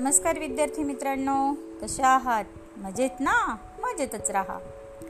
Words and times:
नमस्कार 0.00 0.38
विद्यार्थी 0.38 0.82
मित्रांनो 0.82 1.54
कशा 1.82 2.06
आहात? 2.06 2.44
मजेत 2.76 3.10
ना? 3.20 3.56
मजेतच 3.78 4.30
राहा. 4.30 4.58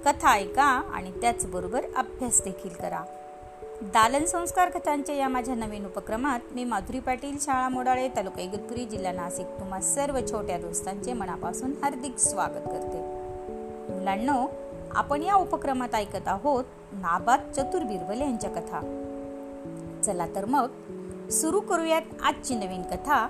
कथा 0.04 0.32
ऐका 0.32 0.64
आणि 0.64 1.12
त्याचबरोबर 1.20 1.84
अभ्यास 1.96 2.40
देखील 2.44 2.70
करा. 2.70 3.00
दालन 3.82 4.24
संस्कार 4.24 4.70
कथांच्या 4.70 5.14
या 5.14 5.28
माझ्या 5.28 5.54
नवीन 5.54 5.84
उपक्रमात 5.84 6.40
मी 6.52 6.64
माधुरी 6.64 7.00
पाटील 7.00 7.36
शाळा 7.40 7.68
मोडाळे 7.68 8.08
तालुका 8.08 8.40
इगतपुरी 8.40 8.84
जिल्हा 8.84 9.12
नाशिक 9.12 9.46
तुम्हा 9.46 9.80
सर्व 9.80 10.20
छोट्या 10.30 10.58
दोस्तांचे 10.58 11.12
मनापासून 11.12 11.72
हार्दिक 11.82 12.18
स्वागत 12.18 12.66
करते. 12.66 13.00
मुलांनो 13.94 14.46
आपण 14.90 15.22
या 15.22 15.34
उपक्रमात 15.34 15.94
ऐकत 15.94 16.28
आहोत 16.28 16.64
नाबाद 16.92 17.52
चतुर 17.56 17.82
बिरबल 17.82 18.20
यांच्या 18.20 18.50
कथा. 18.50 18.80
चला 20.04 20.26
तर 20.34 20.44
मग 20.44 20.68
सुरू 21.30 21.60
करूयात 21.60 22.02
आजची 22.22 22.54
नवीन 22.54 22.82
कथा. 22.82 23.28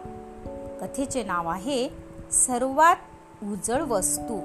कथेचे 0.81 1.23
नाव 1.23 1.49
आहे 1.49 1.89
सर्वात 2.33 2.97
उजळ 3.45 3.83
वस्तू. 3.83 4.37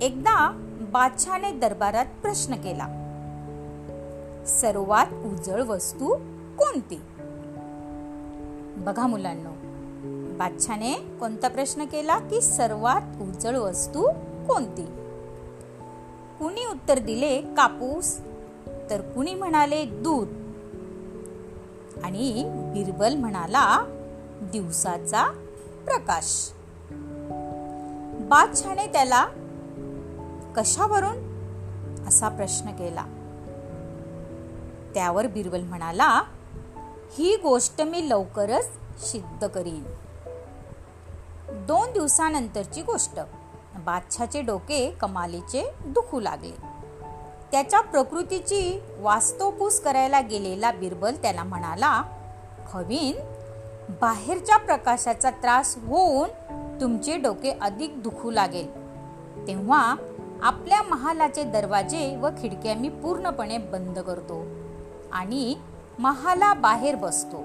एकदा 0.00 0.50
बादशाने 0.80 1.52
दरबारात 1.52 2.06
प्रश्न 2.22 2.54
केला 2.54 2.86
सर्वात 4.46 5.06
उजळ 5.12 5.62
वस्तू 5.62 6.14
कोणती? 6.58 7.00
बघा 8.76 9.06
मुलांना 9.06 9.50
बादशाने 10.38 10.94
कोणता 10.94 11.48
प्रश्न 11.48 11.84
केला 11.84 12.18
की 12.18 12.40
सर्वात 12.40 13.22
उजळ 13.22 13.56
वस्तू 13.56 14.02
कोणती? 14.48 14.86
कुणी 16.38 16.66
उत्तर 16.66 16.98
दिले 16.98 17.40
कापूस 17.40 18.18
तर 18.90 19.00
कुणी 19.00 19.34
म्हणाले 19.34 19.84
दूध. 19.84 20.28
आणि 22.04 22.44
बिरबल 22.46 23.14
म्हणाला 23.14 23.93
दिवसाचा 24.52 25.24
प्रकाश. 25.84 26.52
बादशहाने 28.28 28.86
त्याला 28.86 29.26
कशावरून 30.56 31.34
असा 32.08 32.28
प्रश्न 32.28 32.70
केला? 32.70 33.04
त्यावर 34.94 35.26
बिरबल 35.26 35.60
म्हणाला 35.60 36.22
ही 37.18 37.36
गोष्ट 37.36 37.82
मी 37.82 38.10
लवकरच 38.10 38.68
सिद्ध 38.98 39.46
करीन. 39.46 39.84
दोन 41.48 41.92
दिवसानंतरची 41.92 42.82
गोष्ट. 42.82 43.20
बादशाचे 43.78 44.42
डोके 44.42 44.90
कमालीचे 44.90 45.70
दुखू 45.86 46.20
लागले. 46.20 46.74
त्याच्या 47.52 47.80
प्रकृतीची 47.80 48.82
वास्तवपूस 48.98 49.80
करायला 49.80 50.20
गेलेला 50.20 50.72
बिरबल 50.72 51.14
त्याला 51.14 51.44
म्हणाला 51.44 52.02
खवीन 52.72 53.33
बाहेरच्या 53.88 54.56
प्रकाशाचा 54.56 55.30
त्रास 55.30 55.78
होऊन 55.86 56.28
तुमचे 56.80 57.16
डोके 57.16 57.50
अधिक 57.50 58.02
दुखू 58.02 58.30
लागेल. 58.30 58.74
तेव्हा 59.46 59.96
आपल्या 60.42 60.82
महालाचे 60.82 61.42
दरवाजे 61.42 62.16
व 62.16 62.28
खिडक्या 62.28 62.74
मी 62.74 62.88
पूर्णपणे 62.88 63.58
बंद 63.58 63.98
करतो 63.98 64.46
आणि 65.12 65.54
महाला 65.98 66.54
बाहेर 66.54 66.94
बसतो. 66.94 67.42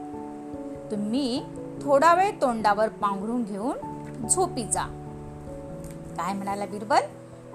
तुम्ही 0.91 1.45
थोडा 1.81 2.13
वेळ 2.13 2.31
तोंडावर 2.41 2.89
पांघरून 2.89 3.43
घेऊन 3.43 3.77
झोपी 4.27 4.63
जा. 4.63 4.83
काय 6.17 6.33
म्हणाला 6.33 6.65
बिरबल? 6.65 6.99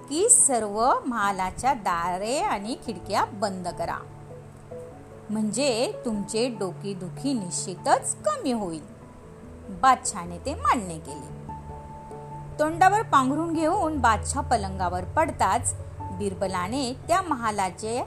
की 0.09 0.29
सर्व 0.29 0.93
महालाच्या 1.07 1.75
दारे 1.75 2.39
आणि 2.39 2.77
खिडक्या 2.87 3.25
बंद 3.25 3.69
करा. 3.69 3.97
म्हणजे 5.31 5.93
तुमचे 6.05 6.49
डोकेदुखी 6.49 7.33
निश्चितच 7.33 8.15
कमी 8.15 8.53
होईल. 8.53 8.83
बादशाने 9.83 10.39
ते 10.39 10.55
मान्य 10.55 10.99
केले. 10.99 11.45
तोंडावर 12.59 13.03
पांघरून 13.03 13.53
घेऊन 13.53 13.99
बादशाह 13.99 14.43
पलंगावर 14.43 15.05
पडताच 15.05 15.75
बिरबलाने 16.01 16.93
त्या 17.09 17.23
महालाचे 17.23 18.05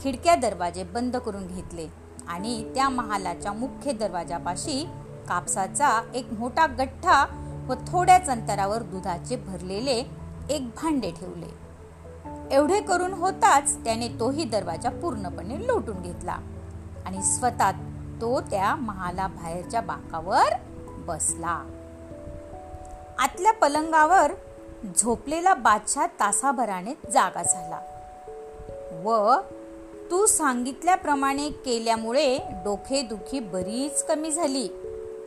खिडक्या 0.00 0.34
दरवाजे 0.34 0.84
बंद 0.84 1.16
करून 1.16 1.46
घेतले 1.46 1.86
आणि 2.28 2.74
त्या 2.74 2.88
महालाच्या 2.88 3.52
मुख्य 3.52 3.92
दरवाजापाशी 3.92 4.88
कापसाचा 5.28 6.02
एक 6.14 6.32
मोठा 6.38 6.66
गठ्ठा 6.66 7.26
व 7.68 7.74
थोड्याच 7.74 8.28
अंतरावर 8.28 8.82
दुधाचे 8.82 9.36
भरलेले 9.36 10.04
एक 10.50 10.68
भांडे 10.82 11.10
ठेवले. 11.10 11.68
एवढे 12.50 12.80
करून 12.80 13.12
होताच 13.12 13.84
त्याने 13.84 14.08
तोही 14.08 14.44
दरवाजा 14.44 14.90
पूर्णपणे 14.90 15.66
लोटून 15.66 16.02
घेतला. 16.02 16.38
आणि 17.08 17.22
स्वतः 17.22 17.70
तो 18.20 18.40
त्या 18.40 18.74
महाला 18.74 19.26
बाहेरच्या 19.26 19.80
बाकावर 19.80 20.54
बसला. 20.88 21.64
आतल्या 23.18 23.52
पलंगावर 23.52 24.32
झोपलेला 24.96 25.54
बादशाह 25.54 26.06
तासाभराने 26.06 26.94
जागा 27.12 27.42
झाला. 27.42 27.80
व 29.04 29.34
तू 30.10 30.26
सांगितल्याप्रमाणे 30.26 31.48
केल्यामुळे 31.48 32.38
डोकेदुखी 32.64 33.40
बरीच 33.40 34.04
कमी 34.04 34.30
झाली 34.30 34.68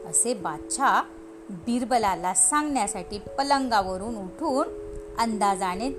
असे 0.09 0.33
बादशाह 0.33 1.01
बिरबलाला 1.49 2.33
सांगण्यासाठी 2.33 3.17
पलंगावरून 3.17 4.15
उठून 4.15 4.67
अंदाजाने 5.19 5.91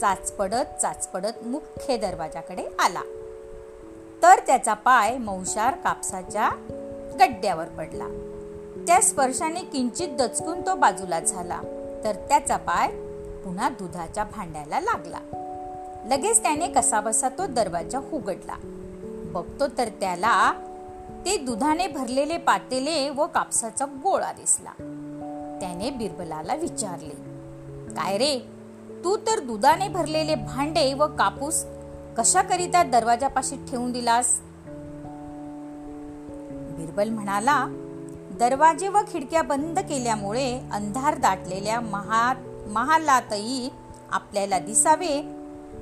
चाचपडत 0.00 0.80
चाचपडत 0.82 1.46
मुख्य 1.46 1.96
दरवाजाकडे 1.96 2.66
आला. 2.78 3.02
तर 4.22 4.38
त्याचा 4.46 4.74
पाय 4.74 5.18
मौशार 5.18 5.74
कापसाच्या 5.74 6.50
गड्ड्यावर 7.20 7.64
पडला. 7.64 8.06
त्या 8.86 9.02
स्पर्शाने 9.02 9.60
किंचित 9.60 10.08
दचकून 10.08 10.60
तो 10.66 10.74
बाजूला 10.74 11.20
झाला. 11.20 11.60
तर 12.04 12.12
त्याचा 12.12 12.56
पाय 12.56 12.88
पुन्हा 13.44 13.68
दुधाच्या 13.68 14.24
भांड्याला 14.24 14.80
लागला. 14.80 15.18
लगेच 16.06 16.42
त्याने 16.42 16.68
कसाबसा 16.68 17.28
तो 17.28 17.46
दरवाजा 17.46 18.00
उघडला. 18.12 18.54
बघतो 19.32 19.66
तर 19.78 19.88
त्याला 19.88 20.52
ते 21.24 21.36
दुधाने 21.36 21.86
भरलेले 21.86 22.38
पातेले 22.38 23.10
व 23.10 23.26
कापसाचा 23.26 23.84
गोळा 23.84 24.32
दिसला. 24.32 24.70
त्याने 25.60 25.90
बिरबलाला 25.90 26.54
विचारले 26.54 27.14
काय 27.94 28.18
रे? 28.18 28.38
तू 29.04 29.16
तर 29.16 29.40
दुधाने 29.40 29.88
भरलेले 29.88 30.34
भांडे 30.34 30.94
व 30.94 31.06
कापूस 31.06 31.64
कशाकरिता 32.18 32.82
दरवाजापाशी 32.82 33.56
ठेवून 33.70 33.92
दिलास? 33.92 34.40
बिरबल 36.78 37.08
म्हणाला 37.08 37.66
दरवाजे 38.38 38.88
व 38.88 38.98
खिडक्या 39.12 39.42
बंद 39.42 39.78
केल्यामुळे 39.78 40.60
अंधार 40.72 41.18
दाटलेल्या 41.18 41.80
महा 41.80 42.34
महालातही 42.66 43.70
आपल्याला 44.10 44.58
दिसावे. 44.58 45.22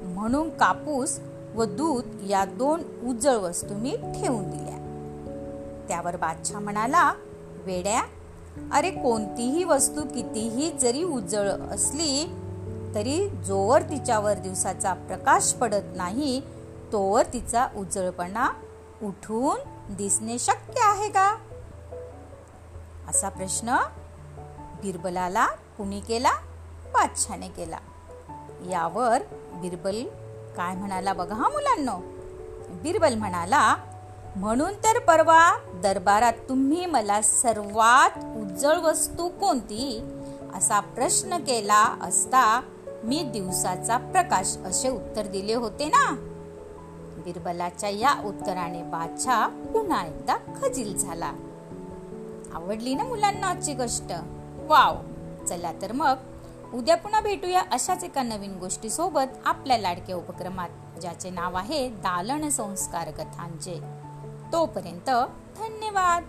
म्हणून 0.03 0.49
कापूस 0.49 1.21
व 1.55 1.65
दूध 1.65 2.05
या 2.29 2.45
दोन 2.45 2.83
उजळ 3.05 3.37
वस्तू 3.37 3.75
मी 3.75 3.97
ठेवून 3.97 4.51
दिल्या. 4.51 4.77
त्यावर 5.89 6.17
बादशाह 6.17 6.61
म्हणाला 6.61 7.13
वेड्या 7.67 8.03
अरे 8.73 8.91
कोणतीही 8.91 9.65
वस्तू 9.65 10.03
कितीही 10.03 10.71
जरी 10.71 11.03
उजळ 11.03 11.49
असली 11.49 12.33
तरी 12.97 13.29
जोवर 13.29 13.83
तिच्यावर 13.83 14.35
दिवसाचा 14.35 14.93
प्रकाश 14.93 15.53
पडत 15.53 15.97
नाही 15.97 16.41
तोवर 16.93 17.23
तिचा 17.33 17.69
उजळपणा 17.77 18.49
उठून 19.03 19.57
दिसणे 19.95 20.39
शक्य 20.39 20.81
आहे 20.81 21.09
का? 21.09 21.37
असा 23.09 23.29
प्रश्न 23.29 23.77
बिरबलाला 24.83 25.47
कुणी 25.47 26.01
केला? 26.01 26.31
बादशाने 26.87 27.49
केला. 27.49 27.77
यावर 28.71 29.23
बिरबल 29.55 30.05
काय 30.57 30.75
म्हणाला 30.75 31.13
बघा 31.13 31.35
हा 31.35 31.49
मुलांनो? 31.49 31.99
बिरबल 32.83 33.15
म्हणाला 33.15 33.77
म्हणून 34.37 34.73
तर 34.73 34.99
परवा 34.99 35.59
दरबारात 35.83 36.33
तुम्ही 36.49 36.87
मला 36.87 37.23
सर्वात 37.23 38.19
उज्जळ 38.19 38.77
वस्तू 38.77 39.29
कोणती? 39.29 40.13
असा 40.55 40.81
प्रश्न 40.81 41.37
केला 41.37 41.99
असता 42.03 42.61
मी 43.07 43.23
दिवसाचा 43.23 43.97
प्रकाश 43.97 44.57
असे 44.57 44.89
उत्तर 44.89 45.27
दिले 45.27 45.55
होते 45.55 45.87
ना? 45.87 46.17
बिरबलाच्या 47.25 47.89
या 47.89 48.15
उत्तराने 48.25 48.83
बादशाह 48.83 49.49
पुन्हा 49.49 50.07
एकदा 50.07 50.37
खजील 50.37 50.97
झाला. 50.97 51.33
आवडली 52.55 52.95
ना 52.95 53.05
मुलांना 53.05 53.47
आजची 53.47 53.75
गोष्ट? 53.75 54.13
वाव! 54.67 54.97
चला 55.45 55.73
तर 55.83 55.93
मग 55.93 56.15
उद्या 56.75 56.97
पुन्हा 56.97 57.21
भेटूया 57.21 57.63
अशाच 57.73 58.05
एका 58.05 58.23
नवीन 58.23 58.59
गोष्टी 58.59 58.91
सोबत 58.91 59.27
आपल्या 59.45 59.79
लाडक्या 59.79 60.17
उपक्रमात 60.17 61.01
ज्याचे 61.01 61.31
नाव 61.31 61.57
आहे 61.57 61.89
दालन 61.89 62.49
संस्कार 62.49 63.11
कथांचे. 63.11 63.81
तोपर्यंत 64.53 65.11
धन्यवाद! 65.59 66.23